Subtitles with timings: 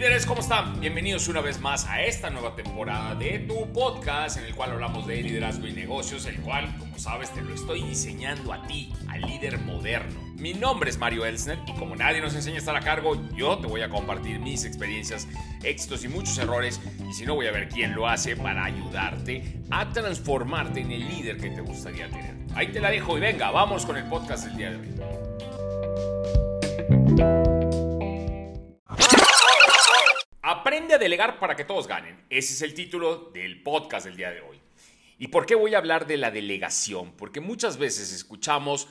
[0.00, 0.80] Líderes, ¿cómo están?
[0.80, 5.06] Bienvenidos una vez más a esta nueva temporada de tu podcast en el cual hablamos
[5.06, 9.20] de liderazgo y negocios, el cual, como sabes, te lo estoy diseñando a ti, al
[9.20, 10.18] líder moderno.
[10.36, 13.58] Mi nombre es Mario Elsner y como nadie nos enseña a estar a cargo, yo
[13.58, 15.28] te voy a compartir mis experiencias,
[15.62, 19.60] éxitos y muchos errores y si no voy a ver quién lo hace para ayudarte
[19.70, 22.36] a transformarte en el líder que te gustaría tener.
[22.54, 24.78] Ahí te la dejo y venga, vamos con el podcast del día de
[27.18, 27.59] hoy.
[30.60, 32.22] Aprende a delegar para que todos ganen.
[32.28, 34.60] Ese es el título del podcast del día de hoy.
[35.18, 37.12] ¿Y por qué voy a hablar de la delegación?
[37.12, 38.86] Porque muchas veces escuchamos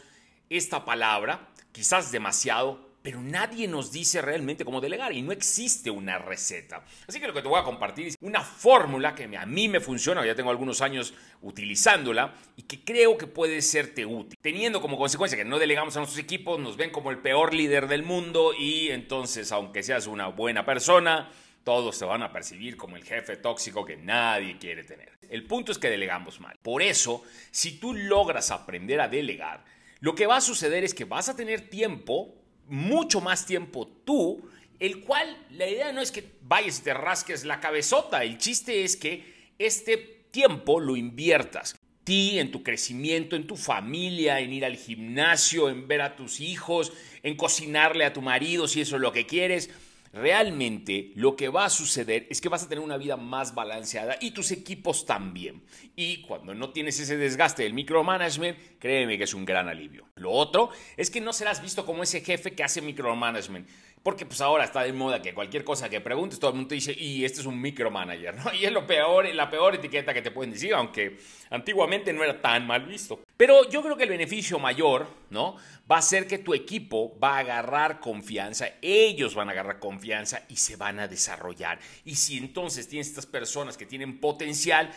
[0.49, 6.17] esta palabra, quizás demasiado, pero nadie nos dice realmente cómo delegar y no existe una
[6.17, 6.83] receta.
[7.07, 9.79] Así que lo que te voy a compartir es una fórmula que a mí me
[9.79, 11.13] funciona, ya tengo algunos años
[11.43, 14.39] utilizándola y que creo que puede serte útil.
[14.41, 17.87] Teniendo como consecuencia que no delegamos a nuestros equipos, nos ven como el peor líder
[17.87, 21.29] del mundo y entonces, aunque seas una buena persona,
[21.63, 25.17] todos se van a percibir como el jefe tóxico que nadie quiere tener.
[25.29, 26.57] El punto es que delegamos mal.
[26.61, 29.63] Por eso, si tú logras aprender a delegar,
[29.99, 32.35] lo que va a suceder es que vas a tener tiempo
[32.67, 37.45] mucho más tiempo tú, el cual la idea no es que vayas y te rasques
[37.45, 39.97] la cabezota, el chiste es que este
[40.31, 41.75] tiempo lo inviertas.
[42.03, 46.39] Ti, en tu crecimiento, en tu familia, en ir al gimnasio, en ver a tus
[46.39, 49.69] hijos, en cocinarle a tu marido si eso es lo que quieres
[50.13, 54.17] realmente lo que va a suceder es que vas a tener una vida más balanceada
[54.19, 55.63] y tus equipos también.
[55.95, 60.05] Y cuando no tienes ese desgaste del micromanagement, créeme que es un gran alivio.
[60.15, 63.67] Lo otro es que no serás visto como ese jefe que hace micromanagement.
[64.01, 66.75] Porque pues ahora está de moda que cualquier cosa que preguntes, todo el mundo te
[66.75, 68.53] dice, y este es un micromanager, ¿no?
[68.59, 71.17] Y es lo peor, la peor etiqueta que te pueden decir, aunque
[71.49, 73.19] antiguamente no era tan mal visto.
[73.39, 75.55] Pero yo creo que el beneficio mayor, ¿no?
[75.89, 80.43] Va a ser que tu equipo va a agarrar confianza, ellos van a agarrar confianza
[80.49, 81.79] y se van a desarrollar.
[82.03, 84.91] Y si entonces tienes estas personas que tienen potencial,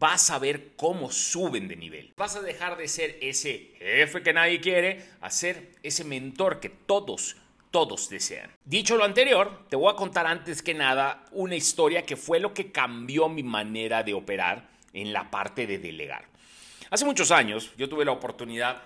[0.00, 2.12] vas a ver cómo suben de nivel.
[2.16, 6.70] Vas a dejar de ser ese jefe que nadie quiere a ser ese mentor que
[6.70, 7.36] todos
[7.70, 8.50] todos desean.
[8.64, 12.52] Dicho lo anterior, te voy a contar antes que nada una historia que fue lo
[12.52, 16.35] que cambió mi manera de operar en la parte de delegar.
[16.96, 18.82] Hace muchos años yo tuve la oportunidad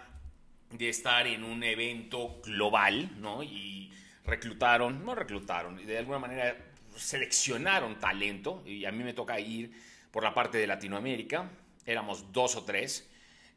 [0.73, 3.41] de estar en un evento global, ¿no?
[3.45, 3.89] Y
[4.25, 6.57] reclutaron, no reclutaron, de alguna manera
[6.97, 9.71] seleccionaron talento y a mí me toca ir
[10.11, 11.53] por la parte de Latinoamérica,
[11.87, 13.09] éramos dos o tres,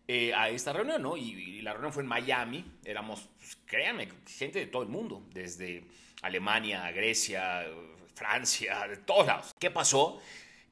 [0.08, 1.18] eh, a esta reunión, ¿no?
[1.18, 5.84] Y, la reunión fue en Miami, éramos, pues, créanme, gente de todo el mundo, desde
[6.22, 7.66] Alemania, Grecia,
[8.14, 9.56] Francia, de todos lados.
[9.58, 10.22] ¿Qué pasó?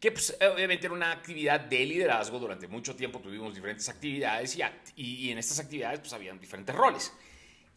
[0.01, 5.03] Que pues, obviamente era una actividad de liderazgo, durante mucho tiempo tuvimos diferentes actividades y,
[5.03, 7.13] y en estas actividades pues habían diferentes roles.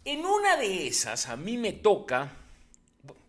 [0.05, 2.33] En una de esas a mí me toca,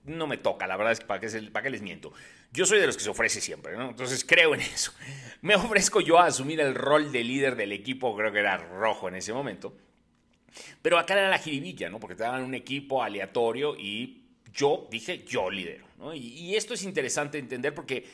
[0.05, 2.13] no me toca, la verdad es que para qué, para qué les miento,
[2.55, 3.89] yo soy de los que se ofrece siempre, ¿no?
[3.89, 4.93] Entonces creo en eso.
[5.41, 9.09] Me ofrezco yo a asumir el rol de líder del equipo, creo que era rojo
[9.09, 9.75] en ese momento.
[10.81, 11.99] Pero acá era la jiribilla, ¿no?
[11.99, 14.21] Porque te daban un equipo aleatorio y
[14.53, 16.13] yo dije, yo lidero, ¿no?
[16.13, 18.05] Y, esto es interesante entender porque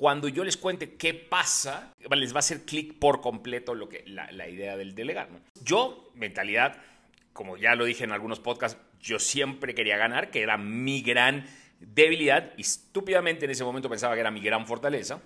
[0.00, 4.02] cuando yo les cuente qué pasa, les va a hacer clic por completo lo que,
[4.06, 5.40] la, la idea del delegar, ¿no?
[5.62, 6.78] Yo, mentalidad,
[7.34, 11.44] como ya lo dije en algunos podcasts, yo siempre quería ganar, que era mi gran
[11.80, 15.20] debilidad y estúpidamente en ese momento pensaba que era mi gran fortaleza.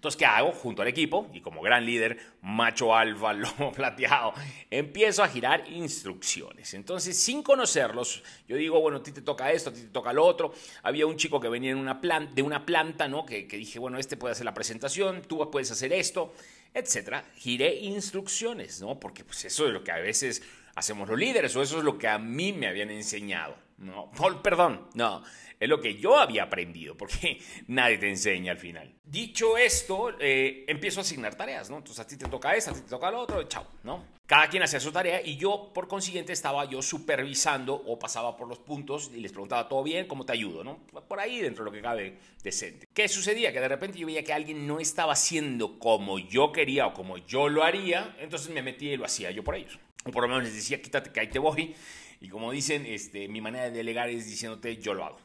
[0.00, 0.52] Entonces, ¿qué hago?
[0.52, 4.32] Junto al equipo y como gran líder, macho alfa, lomo plateado,
[4.70, 6.72] empiezo a girar instrucciones.
[6.72, 10.14] Entonces, sin conocerlos, yo digo, bueno, a ti te toca esto, a ti te toca
[10.14, 10.54] lo otro.
[10.84, 13.26] Había un chico que venía de una planta, ¿no?
[13.26, 16.32] Que, que dije, bueno, este puede hacer la presentación, tú puedes hacer esto,
[16.72, 17.22] etcétera.
[17.36, 18.98] Giré instrucciones, ¿no?
[18.98, 20.42] Porque pues eso es lo que a veces
[20.76, 23.54] hacemos los líderes o eso es lo que a mí me habían enseñado.
[23.76, 24.10] No,
[24.42, 25.22] perdón, no,
[25.60, 27.38] es lo que yo había aprendido, porque
[27.68, 28.94] nadie te enseña al final.
[29.04, 31.76] Dicho esto, eh, empiezo a asignar tareas, ¿no?
[31.76, 34.18] Entonces a ti te toca esta, a ti te toca lo otro, chao, ¿no?
[34.30, 38.46] Cada quien hacía su tarea y yo, por consiguiente, estaba yo supervisando o pasaba por
[38.46, 40.06] los puntos y les preguntaba, ¿todo bien?
[40.06, 40.62] ¿Cómo te ayudo?
[40.62, 40.78] ¿no?
[40.86, 42.86] Por ahí dentro de lo que cabe decente.
[42.94, 43.52] ¿Qué sucedía?
[43.52, 47.18] Que de repente yo veía que alguien no estaba haciendo como yo quería o como
[47.18, 49.80] yo lo haría, entonces me metía y lo hacía yo por ellos.
[50.04, 51.74] O por lo menos les decía, quítate que ahí te voy.
[52.20, 55.18] Y como dicen, este, mi manera de delegar es diciéndote, yo lo hago.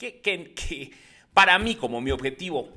[0.00, 0.90] Y que, que,
[1.34, 2.68] para mí, como mi objetivo,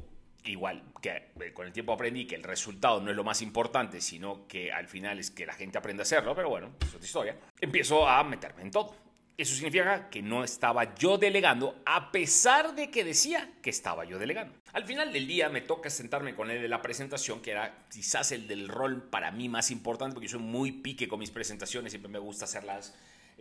[0.46, 4.02] igual que eh, con el tiempo aprendí que el resultado no es lo más importante,
[4.02, 7.06] sino que al final es que la gente aprende a hacerlo, pero bueno, es otra
[7.06, 7.38] historia.
[7.60, 8.96] Empiezo a meterme en todo.
[9.36, 14.20] Eso significa que no estaba yo delegando a pesar de que decía que estaba yo
[14.20, 14.54] delegando.
[14.74, 18.32] Al final del día me toca sentarme con él de la presentación, que era quizás
[18.32, 21.92] el del rol para mí más importante, porque yo soy muy pique con mis presentaciones,
[21.92, 22.94] siempre me gusta hacerlas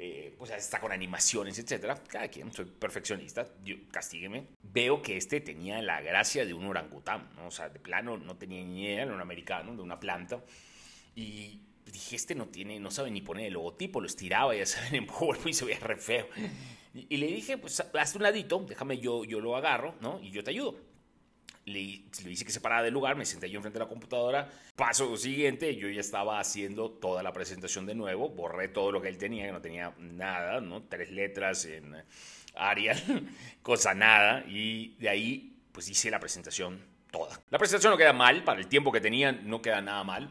[0.04, 1.94] eh, pues está con animaciones, etcétera.
[2.08, 4.49] Cada quien, soy perfeccionista, yo, castígueme.
[4.60, 7.46] Veo que este tenía la gracia de un orangután, ¿no?
[7.46, 10.43] O sea, de plano no tenía ni idea, era un americano, de una planta.
[11.14, 14.96] Y dije, este no tiene, no sabe ni poner el logotipo, lo estiraba, ya saben,
[14.96, 16.26] en PowerPoint y se veía re feo.
[16.94, 20.19] Y, le dije, pues hazte un ladito, déjame yo, yo lo agarro, ¿no?
[20.20, 20.81] Y yo te ayudo.
[21.64, 24.50] Le, le hice que se parara del lugar, me senté yo enfrente de la computadora.
[24.75, 29.09] Paso siguiente, yo ya estaba haciendo toda la presentación de nuevo, borré todo lo que
[29.09, 30.82] él tenía, que no tenía nada, ¿no?
[30.82, 31.94] Tres letras en
[32.55, 33.00] Arial,
[33.62, 37.38] cosa nada, y de ahí pues hice la presentación toda.
[37.50, 40.31] La presentación no queda mal, para el tiempo que tenía no queda nada mal,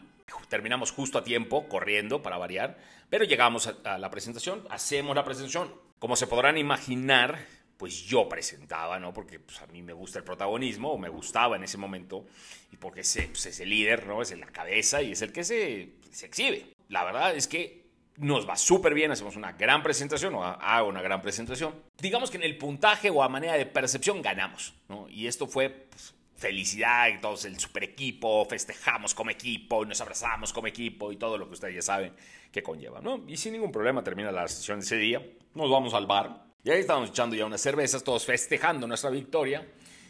[0.49, 2.77] terminamos justo a tiempo, corriendo para variar,
[3.09, 5.73] pero llegamos a, la presentación, hacemos la presentación.
[5.99, 7.39] Como se podrán imaginar,
[7.81, 9.11] pues yo presentaba, ¿no?
[9.11, 12.27] Porque pues, a mí me gusta el protagonismo, o me gustaba en ese momento,
[12.71, 14.21] y porque ese, pues, es el líder, ¿no?
[14.21, 16.75] Es la cabeza y es el que se, se exhibe.
[16.89, 17.87] La verdad es que
[18.17, 21.73] nos va súper bien, hacemos una gran presentación, o hago una gran presentación.
[21.97, 25.09] Digamos que en el puntaje o a manera de percepción ganamos, ¿no?
[25.09, 25.71] Y esto fue...
[25.89, 31.17] Pues, felicidad y todos el super equipo, festejamos como equipo, nos abrazamos como equipo y
[31.17, 32.13] todo lo que ustedes ya saben
[32.51, 33.23] que conlleva, ¿no?
[33.27, 35.23] Y sin ningún problema termina la sesión ese día,
[35.53, 39.67] nos vamos al bar y ahí estábamos echando ya unas cervezas, todos festejando nuestra victoria.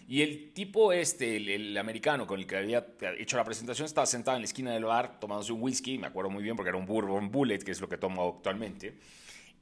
[0.07, 2.85] Y el tipo este, el, americano con el que había
[3.17, 6.29] hecho la presentación, estaba sentado en la esquina del bar tomándose un whisky, me acuerdo
[6.29, 8.97] muy bien porque era un Bourbon Bullet, que es lo que tomo actualmente.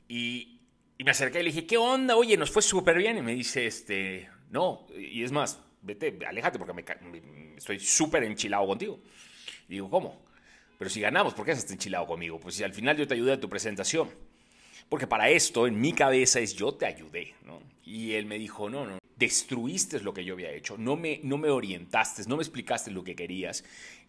[0.07, 0.59] Y,
[0.97, 2.15] y me acerqué y le dije, ¿qué onda?
[2.15, 3.17] Oye, nos fue súper bien.
[3.17, 6.83] Y me dice, este, no, y es más, vete, aléjate porque me,
[7.55, 8.99] estoy súper enchilado contigo.
[9.67, 10.25] Y digo, ¿cómo?
[10.77, 12.39] Pero si ganamos, ¿por qué estás enchilado conmigo?
[12.39, 14.09] Pues si al final yo te ayudé a tu presentación.
[14.89, 17.61] Porque para esto, en mi cabeza, es yo te ayudé, ¿no?
[17.85, 21.37] Y él me dijo, no, no, destruiste lo que yo había hecho, no me, no
[21.37, 23.63] me orientaste, no me explicaste lo que querías.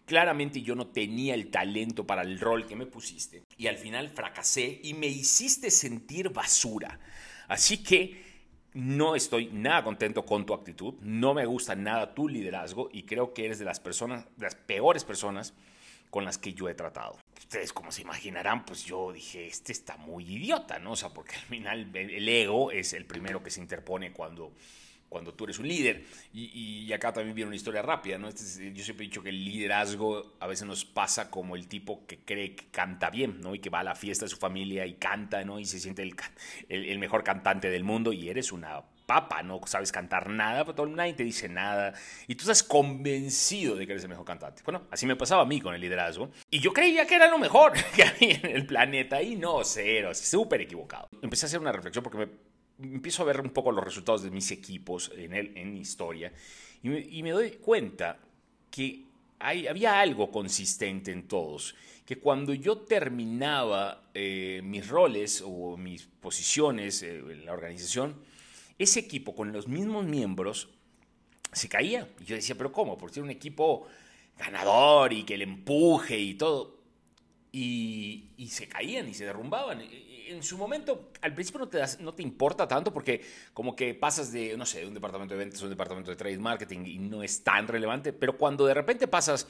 [0.05, 3.43] Claramente yo no tenía el talento para el rol que me pusiste.
[3.57, 6.99] Y al final fracasé y me hiciste sentir basura.
[7.47, 8.23] Así que
[8.73, 13.33] no estoy nada contento con tu actitud, no me gusta nada tu liderazgo y creo
[13.33, 15.53] que eres de las personas, de las peores personas
[16.09, 17.20] con las que yo he tratado.
[17.51, 20.93] Ustedes, como se imaginarán, pues yo dije, este está muy idiota, ¿no?
[20.93, 24.53] O sea, porque al final el ego es el primero que se interpone cuando
[25.11, 26.05] cuando tú eres un líder.
[26.33, 28.29] Y, acá también viene una historia rápida, ¿no?
[28.29, 32.05] Este yo siempre he dicho que el liderazgo a veces nos pasa como el tipo
[32.07, 33.53] que cree que canta bien, ¿no?
[33.53, 35.59] Y que va a la fiesta de su familia y canta, ¿no?
[35.59, 36.15] Y se siente el,
[36.69, 41.13] el, mejor cantante del mundo y eres una papa, no sabes cantar nada, pero nadie
[41.13, 41.93] te dice nada.
[42.27, 44.61] Y tú estás convencido de que eres el mejor cantante.
[44.63, 46.29] Bueno, así me pasaba a mí con el liderazgo.
[46.49, 49.21] Y yo creía que era lo mejor que había en el planeta.
[49.21, 51.09] Y no, cero, súper equivocado.
[51.21, 52.29] Empecé a hacer una reflexión porque me
[52.95, 56.31] empiezo a ver un poco los resultados de mis equipos en, el, en historia
[56.83, 58.17] y me, doy cuenta
[58.71, 59.05] que
[59.39, 61.75] hay, había algo consistente en todos,
[62.05, 68.15] que cuando yo terminaba eh, mis roles o mis posiciones eh, en la organización,
[68.83, 70.69] ese equipo con los mismos miembros
[71.51, 72.09] se caía.
[72.19, 72.97] Y yo decía, pero ¿cómo?
[72.97, 73.87] Porque era un equipo
[74.37, 76.79] ganador y que le empuje y todo.
[77.51, 79.81] Y, y se caían y se derrumbaban
[80.31, 83.21] en su momento, al principio no te, no te importa tanto porque
[83.53, 86.37] como que pasas de, no sé, un departamento de ventas a un departamento de trade
[86.37, 89.47] marketing y no es tan relevante, pero cuando de repente pasas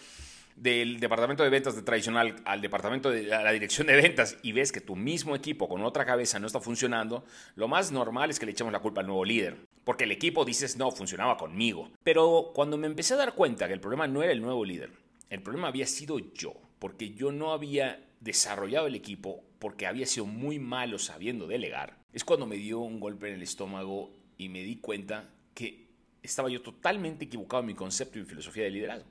[0.56, 4.72] del departamento de ventas de tradicional al departamento de la dirección de ventas y ves
[4.72, 7.24] que tu mismo equipo con otra cabeza no está funcionando,
[7.56, 9.58] lo más normal es que le echemos la culpa al nuevo líder.
[9.84, 11.90] Porque el equipo dices, no, funcionaba conmigo.
[12.04, 14.92] Pero cuando me empecé a dar cuenta que el problema no era el nuevo líder,
[15.30, 20.26] el problema había sido yo, porque yo no había desarrollado el equipo porque había sido
[20.26, 24.64] muy malo sabiendo delegar, es cuando me dio un golpe en el estómago y me
[24.64, 25.88] di cuenta que
[26.24, 29.10] estaba yo totalmente equivocado en mi concepto y filosofía de liderazgo.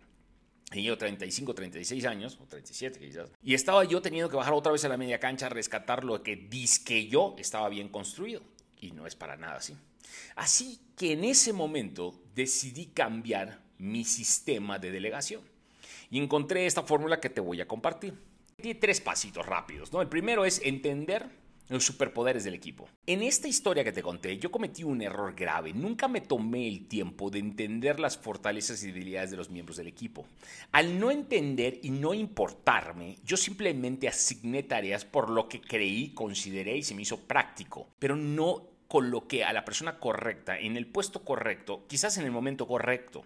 [0.71, 4.85] Tenía 35, 36 años, o 37 quizás, y estaba yo teniendo que bajar otra vez
[4.85, 6.49] a la media cancha a rescatar lo que
[6.85, 8.41] que yo estaba bien construido.
[8.81, 9.77] Y no es para nada así.
[10.37, 15.43] Así que en ese momento decidí cambiar mi sistema de delegación.
[16.09, 18.15] Y encontré esta fórmula que te voy a compartir.
[18.57, 20.01] Tiene tres pasitos rápidos, ¿no?
[20.01, 21.29] El primero es entender
[21.71, 22.89] los superpoderes del equipo.
[23.07, 25.73] En esta historia que te conté, yo cometí un error grave.
[25.73, 29.87] Nunca me tomé el tiempo de entender las fortalezas y debilidades de los miembros del
[29.87, 30.27] equipo.
[30.73, 36.77] Al no entender y no importarme, yo simplemente asigné tareas por lo que creí, consideré
[36.77, 41.25] y se me hizo práctico, pero no coloqué a la persona correcta en el puesto
[41.25, 43.25] correcto, quizás en el momento correcto.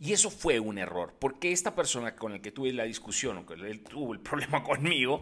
[0.00, 3.46] Y eso fue un error, porque esta persona con la que tuve la discusión, o
[3.46, 5.20] que él tuvo el problema conmigo,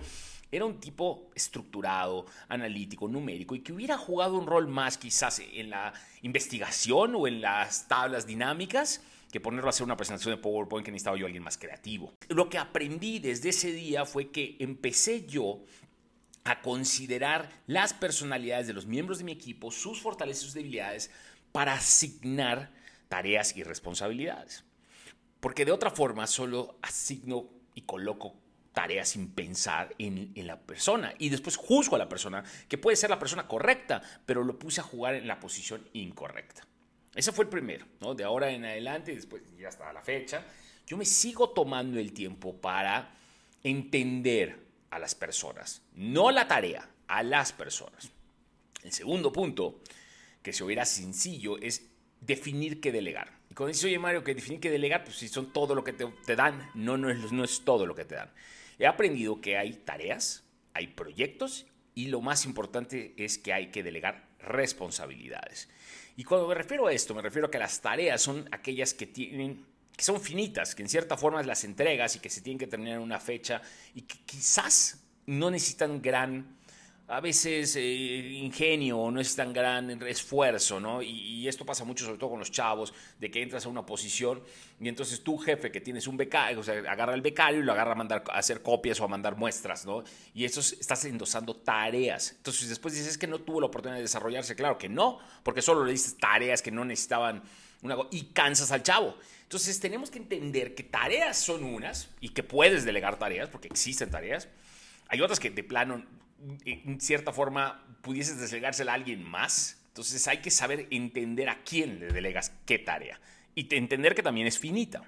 [0.52, 5.70] era un tipo estructurado, analítico, numérico, y que hubiera jugado un rol más quizás en
[5.70, 10.84] la investigación o en las tablas dinámicas que ponerlo a hacer una presentación de PowerPoint
[10.84, 12.12] que necesitaba yo alguien más creativo.
[12.28, 15.64] Lo que aprendí desde ese día fue que empecé yo
[16.44, 21.10] a considerar las personalidades de los miembros de mi equipo, sus fortalezas y sus debilidades,
[21.50, 22.70] para asignar
[23.08, 24.64] tareas y responsabilidades.
[25.40, 28.34] Porque de otra forma solo asigno y coloco
[28.72, 33.10] tareas sin pensar en, la persona y después juzgo a la persona, que puede ser
[33.10, 36.66] la persona correcta, pero lo puse a jugar en la posición incorrecta.
[37.14, 38.14] Ese fue el primero, ¿no?
[38.14, 40.44] De ahora en adelante, después ya hasta la fecha,
[40.86, 43.14] yo me sigo tomando el tiempo para
[43.62, 44.58] entender
[44.90, 48.10] a las personas, no la tarea, a las personas.
[48.82, 49.80] El segundo punto,
[50.42, 51.86] que se hubiera sencillo, es
[52.20, 53.30] definir qué delegar.
[53.50, 55.92] Y cuando dice, oye Mario, que definir qué delegar, pues si son todo lo que
[55.92, 58.30] te, te dan, no, no es, no es todo lo que te dan.
[58.82, 60.42] He aprendido que hay tareas,
[60.74, 65.68] hay proyectos y lo más importante es que hay que delegar responsabilidades.
[66.16, 69.06] Y cuando me refiero a esto, me refiero a que las tareas son aquellas que
[69.06, 69.64] tienen
[69.96, 72.96] que son finitas, que en cierta forma las entregas y que se tienen que terminar
[72.96, 73.62] en una fecha
[73.94, 76.56] y que quizás no necesitan gran
[77.12, 81.02] a veces eh, ingenio no es tan gran esfuerzo, ¿no?
[81.02, 84.40] Y, esto pasa mucho, sobre todo con los chavos, de que entras a una posición
[84.80, 87.72] y entonces tu jefe que tienes un becario, o sea, agarra el becario y lo
[87.72, 90.04] agarra a mandar a hacer copias o a mandar muestras, ¿no?
[90.34, 92.32] Y eso estás endosando tareas.
[92.36, 95.84] Entonces después dices que no tuvo la oportunidad de desarrollarse, claro que no, porque solo
[95.84, 97.42] le dices tareas que no necesitaban
[97.82, 99.18] una y cansas al chavo.
[99.42, 104.10] Entonces tenemos que entender que tareas son unas y que puedes delegar tareas, porque existen
[104.10, 104.48] tareas.
[105.08, 106.02] Hay otras que de plano
[106.64, 109.82] en cierta forma pudieses delegársela a alguien más.
[109.88, 113.20] Entonces hay que saber entender a quién le delegas qué tarea
[113.54, 115.02] y entender que también es finita.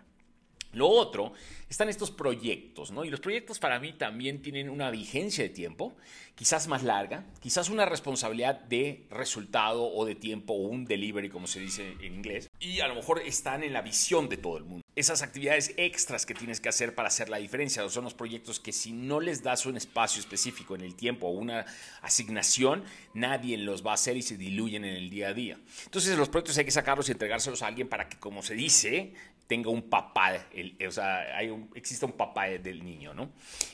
[0.73, 1.33] Lo otro,
[1.69, 3.05] están estos proyectos, ¿no?
[3.05, 5.97] Y los proyectos para mí también tienen una vigencia de tiempo,
[6.35, 11.47] quizás más larga, quizás una responsabilidad de resultado o de tiempo o un delivery, como
[11.47, 14.65] se dice en inglés, y a lo mejor están en la visión de todo el
[14.65, 17.89] mundo esas actividades extras que tienes que hacer para hacer la diferencia.
[17.89, 21.31] Son los proyectos que si no les das un espacio específico en el tiempo o
[21.31, 21.67] una
[22.03, 25.59] asignación, nadie los va a hacer y se diluyen en el día a día.
[25.85, 29.15] Entonces los proyectos hay que sacarlos y entregárselos a alguien para que, como se dice,
[29.47, 30.47] tenga un papá,
[30.87, 33.31] o sea, hay un, exista un papá del niño, ¿no?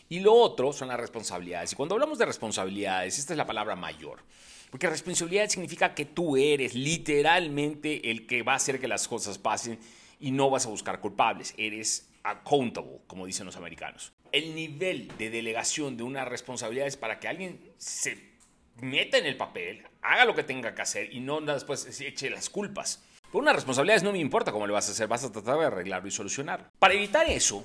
[0.08, 1.72] Y lo otro son las responsabilidades.
[1.72, 4.22] Y cuando hablamos de responsabilidades, esta es la palabra mayor.
[4.70, 9.38] Porque responsabilidad significa que tú eres literalmente el que va a hacer que las cosas
[9.38, 9.78] pasen
[10.20, 14.12] y no vas a buscar culpables, eres accountable, como dicen los americanos.
[14.32, 18.30] El nivel de delegación de una responsabilidad es para que alguien se
[18.76, 22.30] meta en el papel, haga lo que tenga que hacer y no después se eche
[22.30, 23.02] las culpas.
[23.30, 25.66] Por una responsabilidad no me importa cómo le vas a hacer, vas a tratar de
[25.66, 26.66] arreglarlo y solucionarlo.
[26.80, 27.64] Para evitar eso,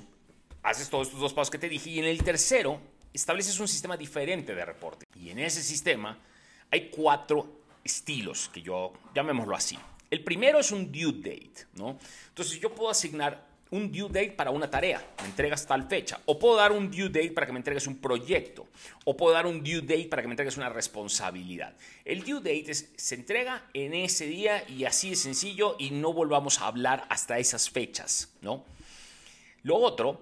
[0.62, 2.80] haces todos estos dos pasos que te dije y en el tercero
[3.12, 5.06] estableces un sistema diferente de reporte.
[5.16, 6.18] Y en ese sistema
[6.70, 9.76] hay cuatro estilos, que yo llamémoslo así.
[10.08, 11.98] El primero es un due date, ¿no?
[12.28, 16.38] Entonces yo puedo asignar un due date para una tarea, me entregas tal fecha, o
[16.38, 18.68] puedo dar un due date para que me entregues un proyecto,
[19.04, 21.74] o puedo dar un due date para que me entregues una responsabilidad.
[22.04, 26.60] El due date se entrega en ese día y así es sencillo y no volvamos
[26.60, 28.64] a hablar hasta esas fechas, ¿no?
[29.62, 30.20] Lo otro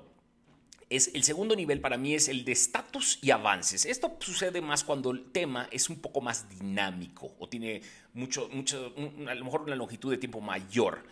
[0.89, 3.85] es el segundo nivel para mí es el de estatus y avances.
[3.85, 7.83] Esto sucede más cuando el tema es un poco más dinámico o tiene
[8.13, 8.95] mucho, mucho,
[9.29, 11.05] a lo mejor una longitud de tiempo mayor.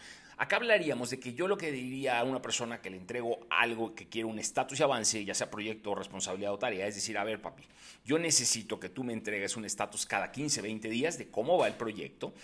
[0.42, 3.94] Acá hablaríamos de que yo lo que diría a una persona que le entrego algo
[3.94, 7.22] que quiere un estatus y avance, ya sea proyecto, responsabilidad o tarea, es decir, a
[7.22, 7.62] ver papi,
[8.04, 11.68] yo necesito que tú me entregues un estatus cada 15, 20 días de cómo va
[11.68, 12.34] el proyecto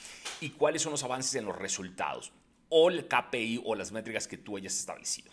[0.40, 2.32] y cuáles son los avances en los resultados
[2.68, 5.32] o el KPI o las métricas que tú hayas establecido.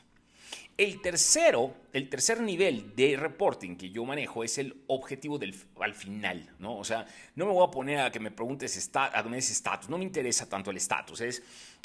[0.77, 5.94] El tercero, el tercer nivel de reporting que yo manejo es el objetivo del, al
[5.94, 6.77] final, ¿no?
[6.77, 7.05] O sea,
[7.36, 10.50] no me voy a poner a que me preguntes a me estatus, no me interesa
[10.50, 11.44] tanto el estatus, es,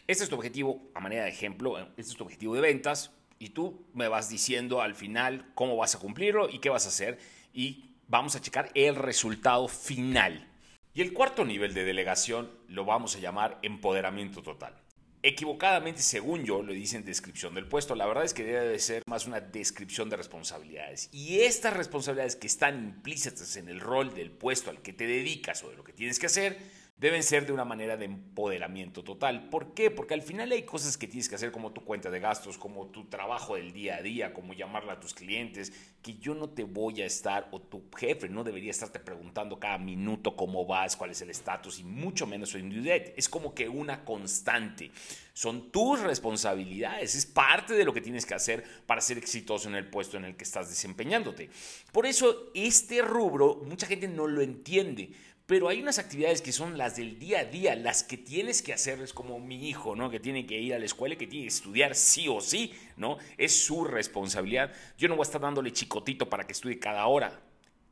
[0.08, 3.50] este es tu objetivo, a manera de ejemplo, este es tu objetivo de ventas y
[3.50, 7.20] tú me vas diciendo al final cómo vas a cumplirlo y qué vas a hacer
[7.54, 10.48] y vamos a checar el resultado final.
[10.94, 14.79] Y el cuarto nivel de delegación lo vamos a llamar empoderamiento total
[15.22, 17.94] equivocadamente, según yo, lo dicen descripción del puesto.
[17.94, 21.08] La verdad es que debe de ser más una descripción de responsabilidades.
[21.12, 25.62] Y estas responsabilidades que están implícitas en el rol del puesto al que te dedicas
[25.64, 26.58] o de lo que tienes que hacer,
[27.00, 29.48] deben ser de una manera de empoderamiento total.
[29.48, 29.90] ¿Por qué?
[29.90, 32.88] Porque al final hay cosas que tienes que hacer como tu cuenta de gastos, como
[32.88, 36.62] tu trabajo del día a día, como llamarle a tus clientes, que yo no te
[36.62, 41.10] voy a estar, o tu jefe no debería estarte preguntando cada minuto cómo vas, cuál
[41.10, 44.90] es el estatus, y mucho menos en due Es como que una constante.
[45.32, 49.74] Son tus responsabilidades, es parte de lo que tienes que hacer para ser exitoso en
[49.74, 51.48] el puesto en el que estás desempeñándote.
[51.92, 55.12] Por eso este rubro mucha gente no lo entiende
[55.50, 58.72] pero hay unas actividades que son las del día a día, las que tienes que
[58.72, 60.08] hacer, es como mi hijo, ¿no?
[60.08, 62.72] Que tiene que ir a la escuela y que tiene que estudiar sí o sí,
[62.96, 63.18] ¿no?
[63.36, 64.72] Es su responsabilidad.
[64.96, 67.40] Yo no voy a estar dándole chicotito para que estudie cada hora.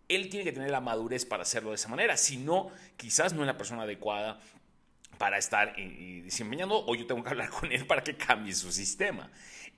[0.06, 2.16] él tiene que tener la madurez para hacerlo de esa manera.
[2.16, 4.38] Si no, quizás no es la persona adecuada
[5.18, 8.54] para estar eh, eh, desempeñando o yo tengo que hablar con él para que cambie
[8.54, 9.32] su sistema.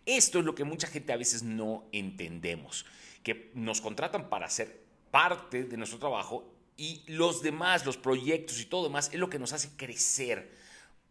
[0.04, 2.84] Esto es lo que mucha gente a veces no entendemos,
[3.22, 8.64] que nos contratan para ser parte de nuestro trabajo y los demás, los proyectos y
[8.64, 10.50] todo demás es lo que nos hace crecer,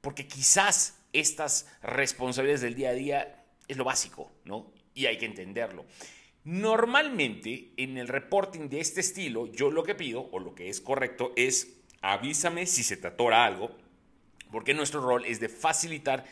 [0.02, 4.72] porque quizás estas responsabilidades del día a día es lo básico, ¿no?
[4.94, 5.86] Y hay que entenderlo.
[6.44, 10.82] Normalmente en el reporting de este estilo, yo lo que pido o lo que es
[10.82, 13.76] correcto es avísame si se te atora algo,
[14.52, 16.26] porque nuestro rol es de facilitar,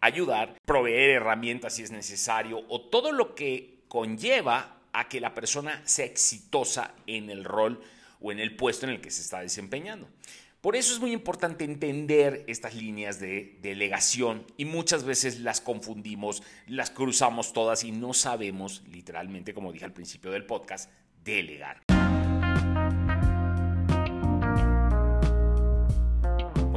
[0.00, 5.82] ayudar, proveer herramientas si es necesario o todo lo que conlleva a que la persona
[5.84, 7.82] sea exitosa en el rol
[8.20, 10.08] o en el puesto en el que se está desempeñando.
[10.60, 16.42] Por eso es muy importante entender estas líneas de delegación y muchas veces las confundimos,
[16.66, 20.90] las cruzamos todas y no sabemos, literalmente, como dije al principio del podcast,
[21.22, 21.87] delegar.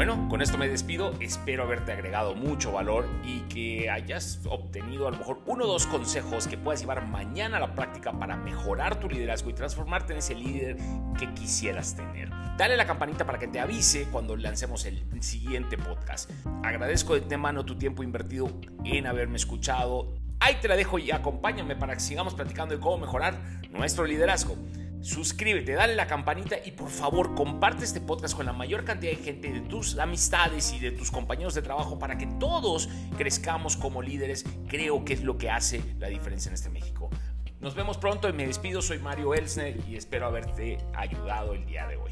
[0.03, 1.13] Bueno, con esto me despido.
[1.19, 5.85] Espero haberte agregado mucho valor y que hayas obtenido a lo mejor uno o dos
[5.85, 10.17] consejos que puedas llevar mañana a la práctica para mejorar tu liderazgo y transformarte en
[10.17, 10.77] ese líder
[11.19, 12.31] que quisieras tener.
[12.57, 16.31] Dale la campanita para que te avise cuando lancemos el siguiente podcast.
[16.63, 18.49] Agradezco de mano tu tiempo invertido
[18.83, 20.15] en haberme escuchado.
[20.39, 23.35] Ahí te la dejo y acompáñame para que sigamos platicando de cómo mejorar
[23.69, 24.57] nuestro liderazgo
[25.01, 29.23] suscríbete, dale la campanita y por favor comparte este podcast con la mayor cantidad de
[29.23, 34.01] gente de tus amistades y de tus compañeros de trabajo para que todos crezcamos como
[34.01, 34.45] líderes.
[34.67, 37.09] Creo que es lo que hace la diferencia en este México.
[37.59, 38.81] Nos vemos pronto y me despido.
[38.81, 42.11] Soy Mario Elsner y espero haberte ayudado el día de hoy.